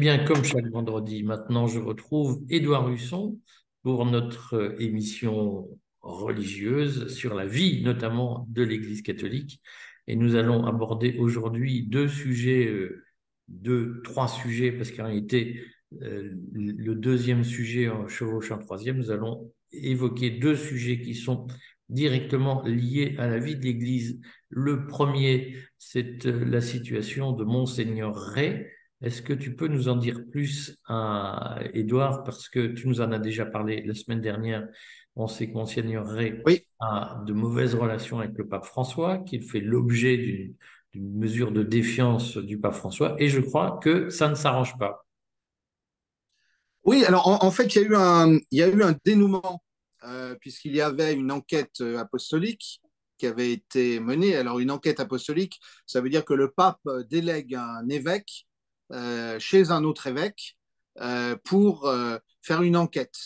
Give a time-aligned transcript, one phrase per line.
[0.00, 3.38] Bien, comme chaque vendredi, maintenant, je retrouve Édouard Husson
[3.82, 5.68] pour notre euh, émission
[6.00, 9.60] religieuse sur la vie, notamment de l'Église catholique.
[10.06, 13.04] Et nous allons aborder aujourd'hui deux sujets, euh,
[13.48, 15.60] deux, trois sujets, parce qu'en réalité,
[16.00, 21.46] euh, le deuxième sujet en chevauche un troisième, nous allons évoquer deux sujets qui sont
[21.90, 24.18] directement liés à la vie de l'Église.
[24.48, 28.66] Le premier, c'est la situation de Monseigneur Ray,
[29.02, 30.78] est-ce que tu peux nous en dire plus,
[31.72, 34.68] Edouard, parce que tu nous en as déjà parlé la semaine dernière.
[35.16, 36.42] On sait que Monseigneur Ray
[36.80, 40.52] a de mauvaises relations avec le pape François, qu'il fait l'objet
[40.92, 45.06] d'une mesure de défiance du pape François, et je crois que ça ne s'arrange pas.
[46.84, 49.62] Oui, alors en, fait, il y, a eu un, il y a eu un dénouement,
[50.04, 52.80] euh, puisqu'il y avait une enquête euh, apostolique
[53.18, 54.34] qui avait été menée.
[54.36, 58.49] Alors, une enquête apostolique, ça veut dire que le pape délègue un évêque euh,
[59.38, 60.56] chez un autre évêque
[61.00, 63.16] euh, pour euh, faire une enquête.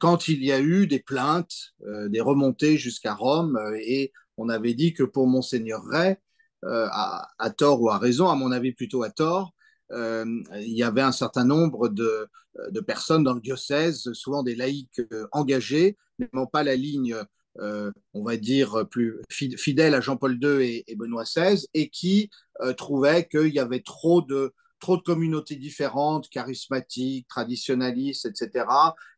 [0.00, 1.74] quand il y a eu des plaintes,
[2.08, 6.16] des remontées jusqu'à Rome, et on avait dit que pour monseigneur Ray,
[6.64, 9.54] à, tort ou à raison, à mon avis plutôt à tort,
[9.92, 10.42] il
[10.76, 12.28] y avait un certain nombre de,
[12.86, 17.16] personnes dans le diocèse, souvent des laïcs engagés, n'aimant pas la ligne
[17.58, 22.72] euh, on va dire, plus fidèle à Jean-Paul II et, Benoît XVI, et qui euh,
[22.72, 28.66] trouvaient qu'il y avait trop de, trop de communautés différentes, charismatiques, traditionnalistes, etc.,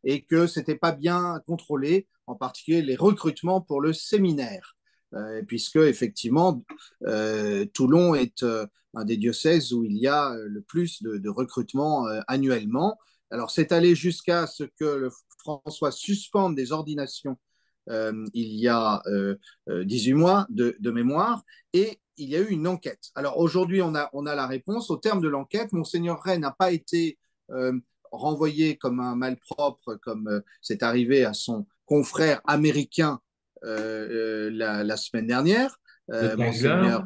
[0.03, 4.75] et que c'était pas bien contrôlé, en particulier les recrutements pour le séminaire,
[5.13, 6.63] euh, puisque effectivement,
[7.73, 8.43] Toulon est
[8.93, 12.97] un des diocèses où il y a le plus de, de recrutements annuellement.
[13.31, 17.37] Alors, c'est allé jusqu'à ce que le François suspende des ordinations
[17.89, 19.01] euh, il y a
[19.67, 21.43] 18 euh, euh, mois de, mémoire,
[21.73, 23.09] et il y a eu une enquête.
[23.15, 24.89] Alors aujourd'hui, on a, on a la réponse.
[24.89, 27.17] Au terme de l'enquête, Monseigneur Ray n'a pas été
[28.11, 33.19] renvoyé comme un malpropre, comme c'est arrivé à son confrère américain
[33.61, 35.77] la, semaine dernière,
[36.07, 37.05] Monseigneur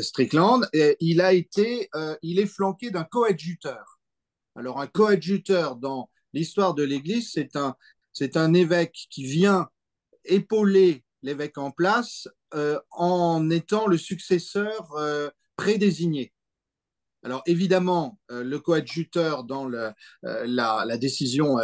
[0.00, 0.66] Strickland.
[1.00, 1.88] il a été,
[2.22, 4.00] il est flanqué d'un coadjuteur.
[4.56, 7.76] Alors un coadjuteur dans l'histoire de l'Église, c'est un,
[8.12, 9.68] c'est un évêque qui vient
[10.24, 16.32] épauler l'évêque en place euh, en étant le successeur euh, prédésigné.
[17.22, 19.94] Alors évidemment, euh, le coadjuteur dans la,
[20.98, 21.58] décision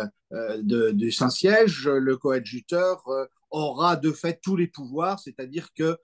[0.63, 3.05] du Saint-Siège, le coadjuteur
[3.51, 5.97] aura de fait tous les pouvoirs, c'est-à-dire que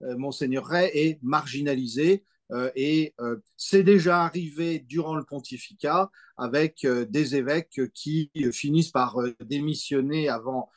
[0.00, 7.06] Monseigneur Ray est marginalisé euh, et euh, c'est déjà arrivé durant le pontificat avec euh,
[7.06, 10.70] des évêques qui finissent par démissionner avant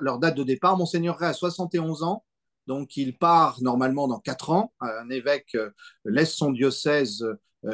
[0.00, 0.76] leur date de départ.
[0.76, 2.24] Monseigneur Ray a 71 ans,
[2.70, 4.72] donc il part normalement dans 4 ans.
[4.78, 5.56] Un évêque
[6.04, 7.26] laisse son diocèse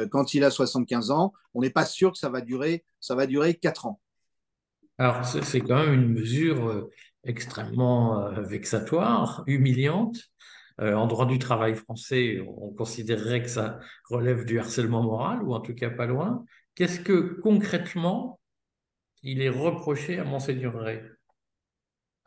[0.09, 1.33] quand il a 75 ans.
[1.53, 4.01] On n'est pas sûr que ça va durer, ça va durer 4 ans.
[4.97, 6.89] Alors c'est quand même une mesure
[7.23, 10.17] extrêmement vexatoire, humiliante.
[10.79, 13.79] Euh, en droit du travail français, on considérerait que ça
[14.09, 16.43] relève du harcèlement moral, ou en tout cas pas loin.
[16.73, 18.39] Qu'est-ce que concrètement
[19.21, 21.01] il est reproché à Monseigneur Ray?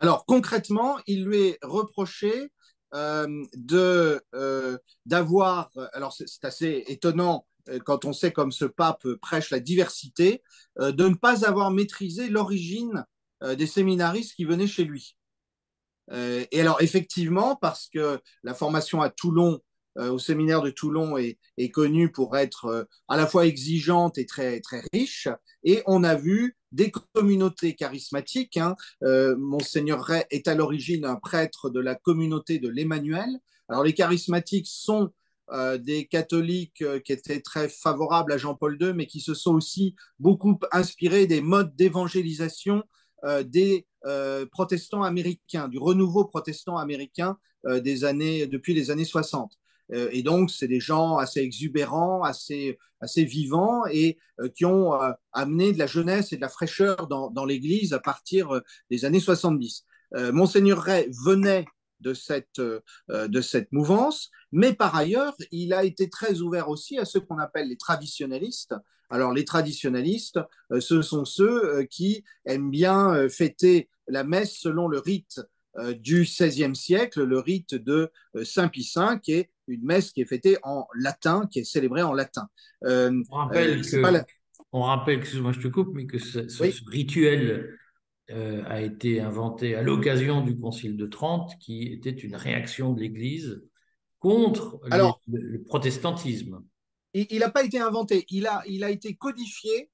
[0.01, 2.51] Alors concrètement, il lui est reproché
[2.95, 5.71] euh, de euh, d'avoir.
[5.93, 7.47] Alors c'est assez étonnant
[7.85, 10.43] quand on sait comme ce pape prêche la diversité,
[10.79, 13.05] de ne pas avoir maîtrisé l'origine
[13.43, 15.15] des séminaristes qui venaient chez lui.
[16.13, 19.59] Euh, et alors, effectivement, parce que la formation à Toulon, euh,
[20.09, 21.39] au séminaire de Toulon, est,
[21.73, 25.29] connue pour être euh, à la fois exigeante et très, très riche,
[25.65, 28.57] et on a vu des communautés charismatiques.
[28.57, 28.77] Hein.
[29.37, 33.29] Monseigneur Ray est à l'origine un prêtre de la communauté de l'Emmanuel.
[33.69, 35.11] Alors, les charismatiques sont
[35.81, 40.61] des catholiques qui étaient très favorables à Jean-Paul II, mais qui se sont aussi beaucoup
[40.71, 42.85] inspirés des modes d'évangélisation
[43.43, 47.37] des euh, protestants américains, du renouveau protestant américain
[47.67, 49.60] euh, des années, depuis les années 60.
[49.93, 54.19] Euh, et donc, c'est des gens assez exubérants, assez, assez vivants et
[54.55, 54.99] qui ont
[55.33, 58.61] amené de la jeunesse et de la fraîcheur dans, dans l'Église à partir
[58.91, 59.85] des années 70.
[60.33, 61.67] Monseigneur Ray venait
[62.01, 62.61] de cette,
[63.09, 67.39] de cette mouvance, mais par ailleurs, il a été très ouvert aussi à ce qu'on
[67.39, 68.75] appelle les traditionnalistes,
[69.11, 70.39] alors les traditionnalistes,
[70.73, 75.41] euh, ce sont ceux euh, qui aiment bien euh, fêter la messe selon le rite
[76.01, 78.11] du XVIe siècle, le rite de
[78.43, 82.03] Saint Pie V, qui est une messe qui est fêtée en latin, qui est célébrée
[82.03, 82.49] en latin.
[82.83, 84.25] on rappelle, que,
[84.73, 86.41] on rappelle, excuse-moi, je te coupe, mais que ce,
[86.89, 87.77] rituel
[88.29, 93.61] a été inventé à l'occasion du Concile de Trente, qui était une réaction de l'Église
[94.21, 94.81] contre
[95.27, 96.63] le protestantisme.
[97.15, 99.91] il n'a pas été inventé, il a, il a été codifié.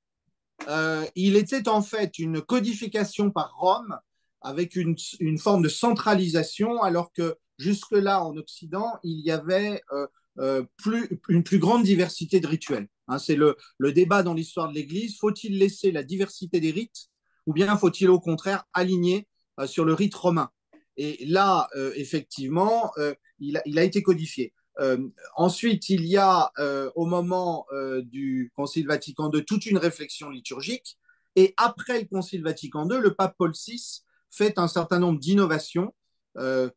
[0.68, 3.98] Euh, il était en fait une codification par Rome
[4.40, 10.06] avec une, une forme de centralisation, alors que jusque-là, en Occident, il y avait euh,
[10.38, 12.88] euh, plus, une plus grande diversité de rituels.
[13.08, 15.16] Hein, c'est le, le, débat dans l'histoire de l'Église.
[15.18, 17.08] Faut-il laisser la diversité des rites
[17.46, 19.28] ou bien faut-il au contraire aligner
[19.60, 20.50] euh, sur le rite romain?
[20.96, 24.52] Et là, euh, effectivement, euh, il a, il, a, été codifié.
[25.36, 26.50] ensuite, il y a
[26.94, 27.66] au moment
[28.02, 30.98] du Concile Vatican II toute une réflexion liturgique.
[31.34, 35.94] Et après le Concile Vatican II, le pape Paul VI fait un certain nombre d'innovations,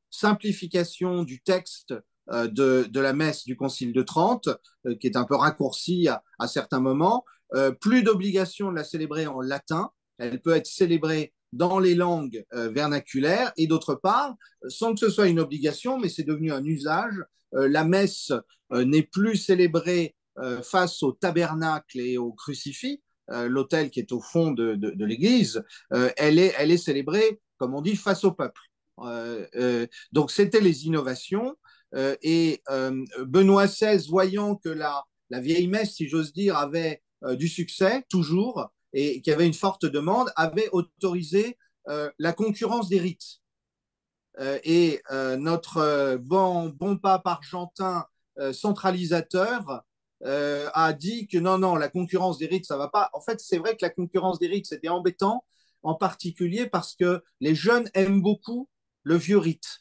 [0.10, 1.94] simplification du texte
[2.32, 4.50] de, de, la messe du Concile de Trente,
[5.00, 7.26] qui est un peu raccourci à, certains moments,
[7.82, 12.70] plus d'obligation de la célébrer en latin, elle peut être célébrée dans les langues euh,
[12.70, 13.52] vernaculaires.
[13.58, 14.36] Et d'autre part,
[14.68, 17.16] sans que ce soit une obligation, mais c'est devenu un usage,
[17.56, 18.32] euh, la messe
[18.72, 23.02] euh, n'est plus célébrée euh, face au tabernacle et au crucifix,
[23.32, 25.64] euh, l'autel qui est au fond de, l'église,
[25.94, 28.62] euh, elle est célébrée, comme on dit, face au peuple.
[30.12, 31.56] Donc c'était les innovations
[31.94, 32.62] et
[33.20, 37.02] Benoît XVI, voyant que la, la vieille messe, si j'ose dire, avait
[37.34, 41.58] du succès toujours, et qui avait une forte demande, avait autorisé
[41.88, 43.40] euh, la concurrence des rites.
[44.40, 48.06] Euh, et euh, notre bon, bon pape argentin
[48.54, 49.84] centralisateur
[50.24, 53.10] a dit que non, non, la concurrence des rites, ça va pas.
[53.12, 55.44] En fait, c'est vrai que la concurrence des rites, c'était embêtant,
[55.84, 58.70] en particulier parce que les jeunes aiment beaucoup
[59.10, 59.80] le vieux rite.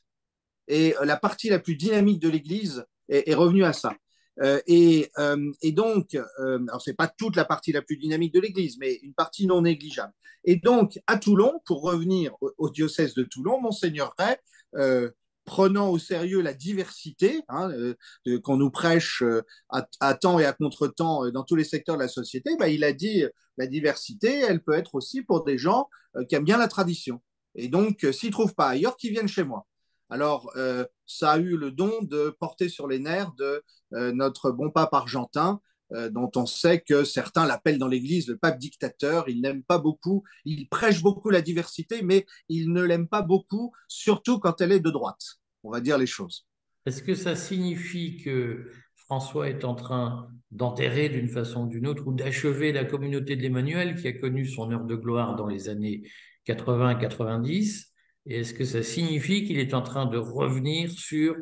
[0.68, 3.94] Et la partie la plus dynamique de l'Église est, est revenue à ça.
[4.40, 8.32] Euh, et, euh, et, donc, euh, alors c'est pas toute la partie la plus dynamique
[8.34, 10.12] de l'Église, mais une partie non négligeable.
[10.44, 14.36] Et donc, à Toulon, pour revenir au, diocèse de Toulon, Monseigneur Ray,
[14.76, 15.10] euh,
[15.44, 19.22] prenant au sérieux la diversité hein, euh, qu'on nous prêche
[19.70, 22.84] à, à, temps et à contre-temps dans tous les secteurs de la société, bah, il
[22.84, 23.24] a dit
[23.56, 25.88] la diversité, elle peut être aussi pour des gens
[26.28, 27.20] qui aiment bien la tradition.
[27.58, 29.66] Et donc, s'ils trouvent pas ailleurs, qu'ils viennent chez moi.
[30.10, 33.62] Alors, euh, ça a eu le don de porter sur les nerfs de
[33.92, 35.60] euh, notre bon pape argentin,
[35.92, 39.28] euh, dont on sait que certains l'appellent dans l'Église le pape dictateur.
[39.28, 43.72] Il n'aime pas beaucoup, il prêche beaucoup la diversité, mais il ne l'aime pas beaucoup,
[43.88, 45.38] surtout quand elle est de droite.
[45.64, 46.46] On va dire les choses.
[46.86, 52.06] Est-ce que ça signifie que François est en train d'enterrer d'une façon ou d'une autre
[52.06, 55.68] ou d'achever la communauté de l'Emmanuel qui a connu son heure de gloire dans les
[55.68, 56.02] années
[56.48, 57.88] 80-90
[58.28, 61.34] et est-ce que ça signifie qu'il est en train de revenir sur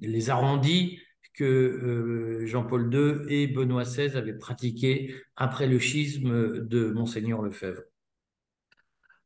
[0.00, 1.00] les arrondis
[1.34, 7.82] que euh, Jean-Paul II et Benoît XVI avaient pratiqués après le schisme de Monseigneur Lefebvre?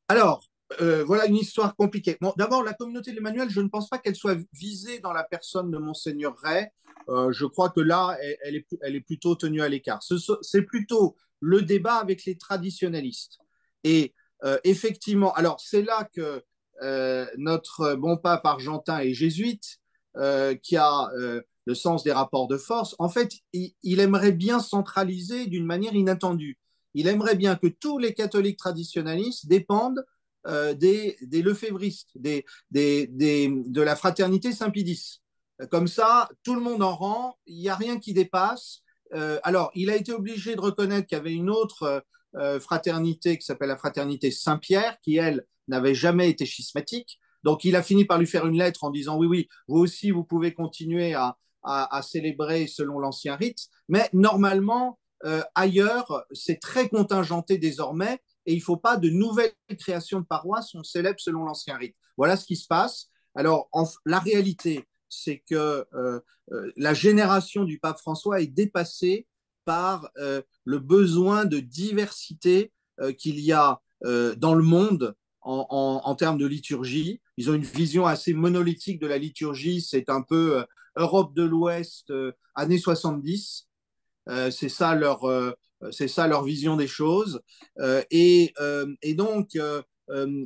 [0.09, 0.47] Alors,
[0.81, 2.17] euh, voilà une histoire compliquée.
[2.37, 5.71] D'abord, la communauté de l'Emmanuel, je ne pense pas qu'elle soit visée dans la personne
[5.71, 6.69] de Monseigneur Ray.
[7.11, 10.03] Euh, je crois que là, elle, est, elle est plutôt tenue à l'écart.
[10.41, 13.38] C'est plutôt le débat avec les traditionnalistes.
[13.82, 14.15] Et
[14.64, 16.43] effectivement, alors c'est là que
[16.82, 19.79] euh, notre bon pape argentin et jésuite,
[20.17, 24.61] euh, qui a euh, le sens des rapports de force, en fait, il, aimerait bien
[24.61, 26.59] centraliser d'une manière inattendue.
[26.95, 30.04] Il aimerait bien que tous les catholiques traditionnalistes dépendent
[30.47, 35.23] euh, des, des de la fraternité Saint-Pédis.
[35.71, 38.83] Comme ça, tout le monde en rang, il n'y a rien qui dépasse.
[39.14, 42.00] Euh, alors, il a été obligé de reconnaître qu'il y avait une autre euh,
[42.61, 47.19] fraternité qui s'appelle la fraternité Saint-Pierre, qui, elle, n'avait jamais été schismatique.
[47.43, 50.11] Donc, il a fini par lui faire une lettre en disant oui, oui, vous aussi,
[50.11, 56.88] vous pouvez continuer à, à, célébrer selon l'ancien rite, mais normalement, euh, ailleurs, c'est très
[56.88, 61.45] contingenté désormais et il ne faut pas de nouvelles créations de paroisses, on célèbre selon
[61.45, 61.97] l'ancien rite.
[62.19, 63.09] Voilà ce qui se passe.
[63.35, 63.71] Alors,
[64.05, 66.21] la réalité, c'est que euh,
[66.53, 69.26] euh, la génération du pape François est dépassée
[69.64, 76.00] par euh, le besoin de diversité euh, qu'il y a euh, dans le monde en,
[76.04, 77.21] en, termes de liturgie.
[77.37, 79.83] Ils ont une vision assez monolithique de la liturgie.
[79.83, 80.64] C'est un peu
[80.97, 82.11] Europe de l'Ouest,
[82.54, 83.68] années 70.
[84.30, 85.26] Euh, c'est ça leur,
[85.90, 87.42] ça leur vision des choses.
[88.11, 88.54] et,
[89.02, 89.59] et donc,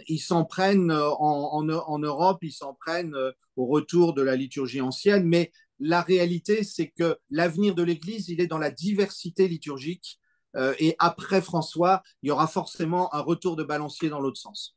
[0.09, 3.15] ils s'en prennent en, en, en, Europe, ils s'en prennent
[3.55, 8.41] au retour de la liturgie ancienne, mais la réalité, c'est que l'avenir de l'Église, il
[8.41, 10.19] est dans la diversité liturgique.
[10.57, 14.75] Euh, et après François, il y aura forcément un retour de balancier dans l'autre sens.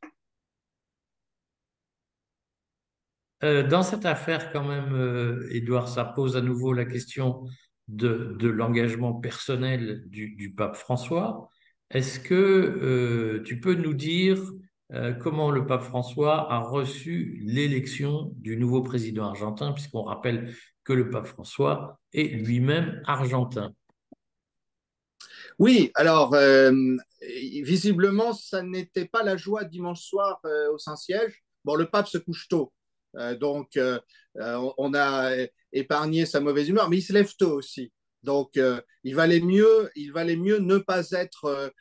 [3.42, 7.44] Euh, dans cette affaire, quand même, euh, Édouard, ça pose à nouveau la question
[7.88, 11.48] de, l'engagement personnel du, pape François.
[11.90, 14.38] Est-ce que tu peux nous dire
[15.20, 21.10] comment le pape François a reçu l'élection du nouveau président argentin, puisqu'on rappelle que le
[21.10, 23.74] pape François est lui-même argentin
[25.58, 26.72] Oui, alors euh,
[27.20, 31.42] visiblement, ça n'était pas la joie dimanche soir euh, au Saint-Siège.
[31.64, 32.72] Bon, le pape se couche tôt,
[33.16, 33.78] euh, donc
[34.34, 35.30] on a
[35.72, 37.92] épargné sa mauvaise humeur, mais il se lève tôt aussi.
[38.22, 38.58] Donc,
[39.02, 41.72] il valait mieux, il valait mieux ne pas être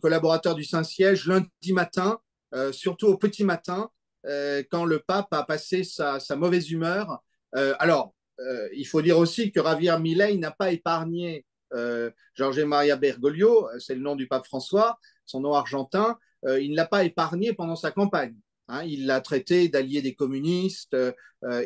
[0.00, 2.18] collaborateur du Saint-Siège lundi matin,
[2.72, 3.90] surtout au petit matin,
[4.24, 7.22] quand le pape a passé sa, sa mauvaise humeur.
[7.78, 8.14] Alors,
[8.74, 13.78] il faut dire aussi que Javier Milei n'a pas épargné euh, Jorge Maria Bergoglio, euh,
[13.78, 17.52] c'est le nom du pape François, son nom argentin, euh, il ne l'a pas épargné
[17.52, 18.36] pendant sa campagne.
[18.68, 18.82] Hein.
[18.84, 20.96] il l'a traité d'allié des communistes,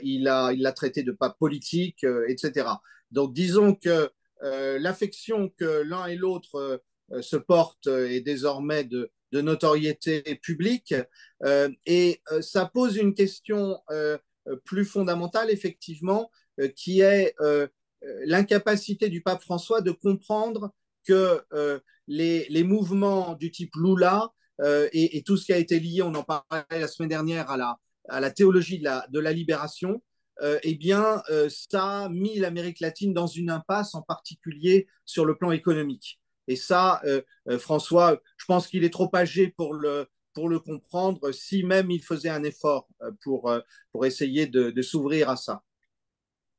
[0.02, 2.68] il l'a il traité de pape politique, etc.
[3.10, 4.10] Donc disons que
[4.42, 6.82] l'affection que l'un et l'autre
[7.22, 10.94] se portent est désormais de notoriété publique
[11.86, 13.80] et ça pose une question
[14.64, 16.30] plus fondamentale, effectivement,
[16.76, 17.34] qui est
[18.04, 20.72] euh, l'incapacité du pape François de comprendre
[21.04, 24.30] que euh, les, mouvements du type Lula
[24.62, 27.56] euh, et, tout ce qui a été lié, on en parlait la semaine dernière, à
[28.20, 30.02] la, théologie de la libération,
[30.62, 35.50] eh bien, ça a mis l'Amérique latine dans une impasse, en particulier sur le plan
[35.50, 36.18] économique.
[36.48, 37.02] Et ça,
[37.58, 42.02] François, je pense qu'il est trop âgé pour le, pour le comprendre, si même il
[42.02, 42.88] faisait un effort
[43.22, 43.52] pour,
[43.92, 45.62] pour essayer de, s'ouvrir à ça.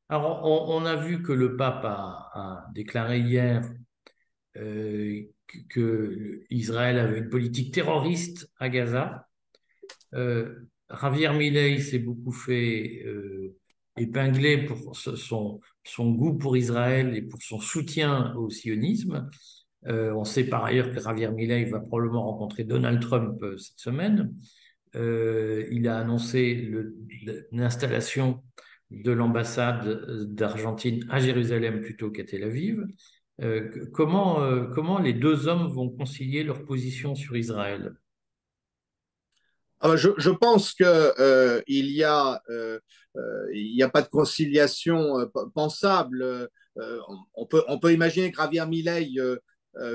[0.09, 3.63] Alors, on, a vu que le pape a, déclaré hier
[4.57, 5.23] euh,
[5.69, 9.27] que, Israël avait une politique terroriste à Gaza.
[10.13, 13.55] Euh, Javier Milei s'est beaucoup fait euh,
[13.97, 19.29] épingler pour son, son, goût pour Israël et pour son soutien au sionisme.
[19.87, 24.33] On sait par ailleurs que Javier Milei va probablement rencontrer Donald Trump cette semaine.
[24.95, 26.71] il a annoncé
[27.51, 28.43] l'installation
[28.91, 32.85] de l'ambassade d'Argentine à Jérusalem plutôt qu'à Tel Aviv.
[33.41, 37.93] Euh, comment, euh, comment les deux hommes vont concilier leur position sur Israël?
[39.79, 42.79] Ah, je, pense qu'il euh, n'y a, euh,
[43.51, 46.49] il a pas de conciliation pensable.
[46.75, 49.15] on, peut, on peut imaginer que Javier Milei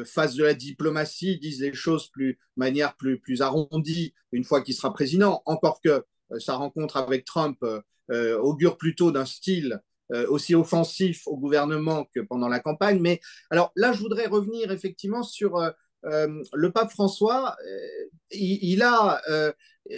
[0.05, 4.75] fasse de la diplomatie, dise les choses plus, manière plus, plus arrondie une fois qu'il
[4.75, 5.43] sera président.
[5.45, 6.05] Encore que
[6.39, 7.59] sa rencontre avec Trump
[8.13, 9.81] euh, augure plutôt d'un style
[10.13, 13.01] euh, aussi offensif au gouvernement que pendant la campagne.
[13.01, 15.73] Mais alors là, je voudrais revenir effectivement sur euh,
[16.53, 17.57] le pape François.
[18.31, 19.21] Il, a,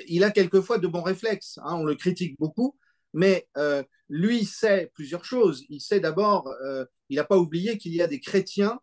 [0.07, 1.59] il a quelquefois de bons réflexes.
[1.63, 2.79] Hein, on le critique beaucoup,
[3.13, 3.47] mais
[4.09, 5.67] lui sait plusieurs choses.
[5.69, 6.51] Il sait d'abord,
[7.11, 8.81] il n'a pas oublié qu'il y a des chrétiens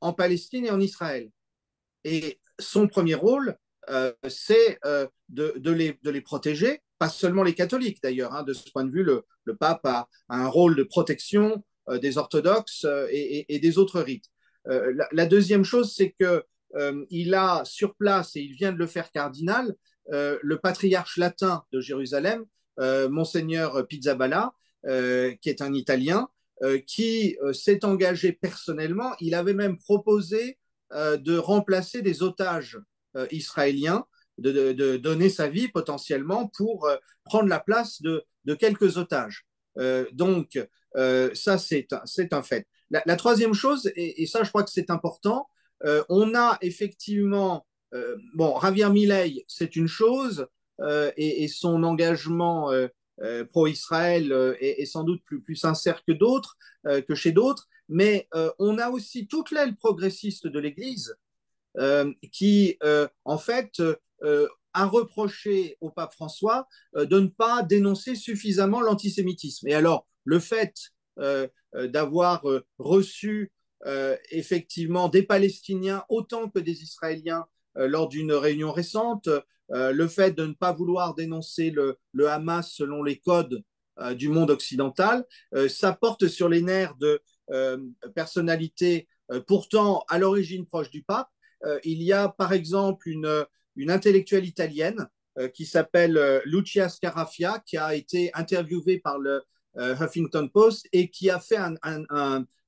[0.00, 1.30] en Palestine et en Israël.
[2.04, 3.56] Et son premier rôle,
[4.28, 4.78] c'est
[5.28, 5.70] de, de,
[6.10, 8.34] les, protéger pas seulement les catholiques d'ailleurs.
[8.34, 8.42] Hein.
[8.42, 9.24] de ce point de vue, le,
[9.56, 14.26] pape a, un rôle de protection euh, des orthodoxes euh, et, des autres rites.
[14.68, 16.44] Euh, la, deuxième chose, c'est que
[17.08, 19.74] il a sur place, et il vient de le faire cardinal,
[20.10, 22.44] le patriarche latin de Jérusalem,
[23.08, 24.52] monseigneur Pizzaballa,
[24.84, 26.28] qui est un Italien,
[26.86, 29.14] qui s'est engagé personnellement.
[29.20, 30.58] Il avait même proposé
[30.92, 32.78] de remplacer des otages
[33.30, 34.06] israéliens
[34.38, 38.24] de, donner sa vie potentiellement pour euh, prendre la place de,
[38.58, 39.46] quelques otages.
[39.78, 40.58] Euh, donc,
[40.96, 42.66] euh, ça, c'est un, un, fait.
[42.90, 45.48] La, troisième chose, et, ça, je crois que c'est important,
[46.08, 47.66] on a effectivement,
[48.34, 50.46] bon, Javier Milei, c'est une chose,
[51.16, 52.70] et, son engagement
[53.50, 59.26] pro-Israël est, sans doute plus, sincère que d'autres, que chez d'autres, mais on a aussi
[59.26, 61.16] toute l'aile progressiste de l'Église
[62.30, 62.78] qui,
[63.24, 63.80] en fait,
[64.22, 69.68] euh, a reproché au pape François euh, de ne pas dénoncer suffisamment l'antisémitisme.
[69.68, 70.74] Et alors, le fait
[71.18, 72.44] euh, d'avoir
[72.78, 73.52] reçu
[74.30, 77.46] effectivement des Palestiniens autant que des Israéliens
[77.76, 79.28] lors d'une réunion récente,
[79.68, 83.62] le fait de ne pas vouloir dénoncer le, Hamas selon les codes
[84.14, 85.24] du monde occidental,
[85.68, 87.20] ça porte sur les nerfs de
[88.14, 89.08] personnalités
[89.46, 91.28] pourtant à l'origine proche du pape.
[91.84, 93.46] il y a par exemple une,
[93.88, 99.42] intellectuelle italienne euh, qui s'appelle euh, Lucia Scarafia, qui a été interviewée par le
[99.76, 101.58] euh, Huffington Post et qui a fait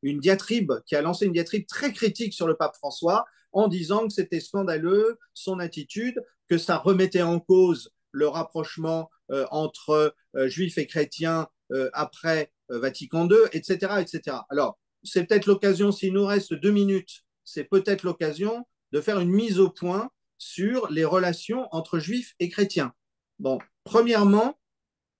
[0.03, 4.07] une diatribe, qui a lancé une diatribe très critique sur le pape François en disant
[4.07, 9.11] que c'était scandaleux son attitude, que ça remettait en cause le rapprochement
[9.51, 10.15] entre
[10.47, 11.49] juifs et chrétiens
[11.93, 14.39] après Vatican II, etc., etc.
[14.49, 19.31] Alors, c'est peut-être l'occasion, s'il nous reste deux minutes, c'est peut-être l'occasion de faire une
[19.31, 22.93] mise au point sur les relations entre juifs et chrétiens.
[23.39, 24.59] Bon, premièrement,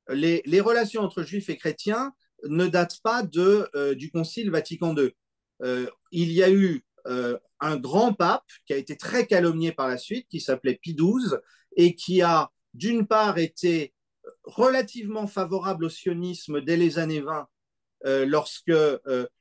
[0.09, 2.13] les, relations entre juifs et chrétiens
[2.45, 5.13] ne datent pas euh, du Concile Vatican II.
[6.13, 6.85] il y a eu
[7.61, 11.37] un grand pape qui a été très calomnié par la suite, qui s'appelait Pie XII,
[11.77, 13.95] et qui a d'une part été
[14.45, 17.47] relativement favorable au sionisme dès les années 20,
[18.27, 18.73] lorsque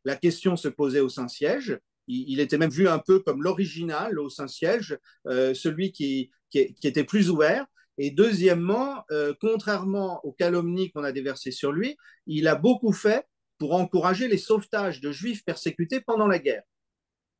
[0.05, 1.79] la question se posait au Saint-Siège.
[2.07, 7.29] Il, était même vu un peu comme l'original au Saint-Siège, celui qui, qui, était plus
[7.29, 7.65] ouvert.
[7.97, 9.03] Et deuxièmement,
[9.41, 13.25] contrairement aux calomnies qu'on a déversées sur lui, il a beaucoup fait
[13.57, 16.63] pour encourager les sauvetages de juifs persécutés pendant la guerre.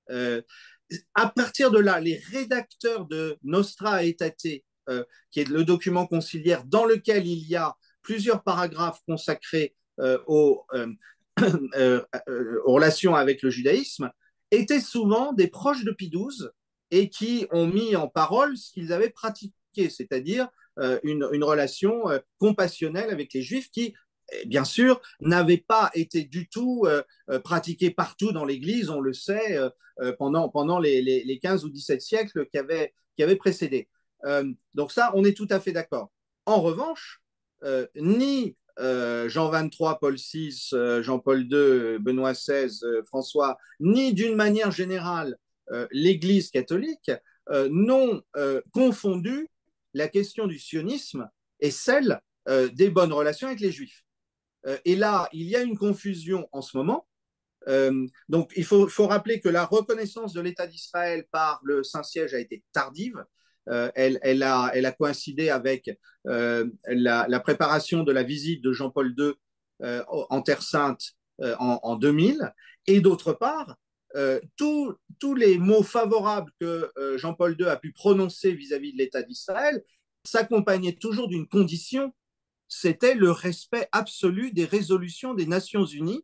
[0.10, 0.42] Euh,
[1.16, 6.64] à partir de là, les rédacteurs de Nostra Aetate, euh, qui est le document conciliaire
[6.66, 10.66] dans lequel il y a plusieurs paragraphes consacrés euh, aux,
[11.38, 14.12] aux, relations avec le judaïsme,
[14.52, 16.48] étaient souvent des proches de Pie XII
[16.92, 20.48] et qui ont mis en parole ce qu'ils avaient pratiqué, c'est-à-dire
[21.04, 22.04] une, une, relation
[22.38, 23.94] compassionnelle avec les juifs qui
[24.46, 29.14] bien sûr, n'avait pas été du tout euh, euh, pratiqué partout dans l'Église, on le
[29.14, 33.88] sait, euh, pendant, pendant les, les, 15 ou 17 siècles qui avaient, qui avaient précédé.
[34.76, 36.12] donc ça, on est tout à fait d'accord.
[36.46, 37.20] En revanche,
[37.96, 40.70] ni Jean 23, Paul VI,
[41.02, 45.36] Jean-Paul II, Benoît XVI, François, ni d'une manière générale
[45.90, 47.12] l'Église catholique
[47.72, 48.22] n'ont
[48.72, 49.50] confondu
[49.96, 51.28] la question du sionisme
[51.60, 52.22] et celle
[52.74, 54.04] des bonnes relations avec les juifs.
[54.68, 57.08] Euh, et là, il y a une confusion en ce moment.
[57.68, 62.40] Euh, donc, il faut, rappeler que la reconnaissance de l'État d'Israël par le Saint-Siège a
[62.40, 63.24] été tardive.
[63.70, 65.90] Euh, elle, a, coïncidé avec
[66.24, 69.34] la, préparation de la visite de Jean-Paul II
[69.82, 71.02] en Terre Sainte
[71.40, 72.54] en, 2000.
[72.88, 73.76] Et d'autre part,
[74.56, 79.84] tous les mots favorables que Jean-Paul II a pu prononcer vis-à-vis de l'État d'Israël
[80.24, 82.14] s'accompagnaient toujours d'une condition
[82.68, 86.24] c'était le respect absolu des résolutions des Nations Unies.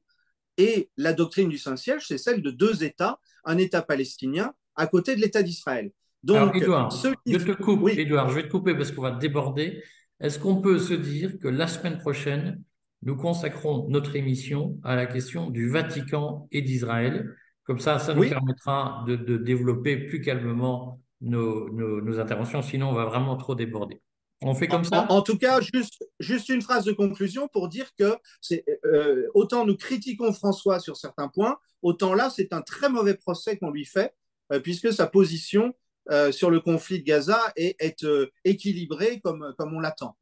[0.57, 5.15] Et la doctrine du Saint-Siège, c'est celle de deux États, un État palestinien à côté
[5.15, 5.91] de l'État d'Israël.
[6.23, 9.83] Donc, Edouard, je te coupe, Edouard, je vais te couper parce qu'on va déborder.
[10.19, 12.63] Est-ce qu'on peut se dire que la semaine prochaine,
[13.01, 17.35] nous consacrons notre émission à la question du Vatican et d'Israël?
[17.65, 23.35] Comme ça, ça nous permettra de, développer plus calmement nos interventions, sinon on va vraiment
[23.37, 24.01] trop déborder.
[24.43, 27.89] On fait comme ça en, tout cas, juste, juste une phrase de conclusion pour dire
[27.97, 32.89] que c'est euh, autant nous critiquons François sur certains points, autant là, c'est un très
[32.89, 34.13] mauvais procès qu'on lui fait,
[34.51, 35.73] euh, puisque sa position
[36.11, 38.05] euh, sur le conflit de Gaza est, est
[38.43, 40.17] équilibrée comme, comme on l'attend.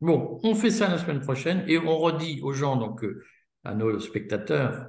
[0.00, 3.04] Bon, on fait ça la semaine prochaine et on redit aux gens, donc
[3.64, 4.88] à nos spectateurs,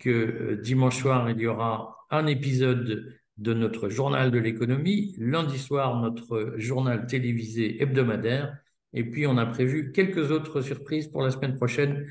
[0.00, 6.00] que dimanche soir, il y aura un épisode de notre journal de l'économie, lundi soir
[6.00, 8.56] notre journal télévisé hebdomadaire,
[8.92, 12.06] et puis on a prévu quelques autres surprises pour la semaine prochaine.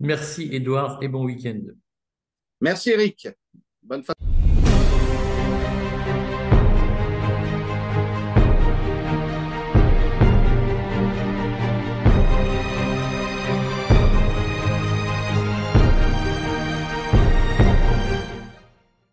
[0.00, 1.60] Merci Edouard et bon week-end.
[2.60, 3.28] Merci Eric.
[3.82, 4.14] Bonne fin.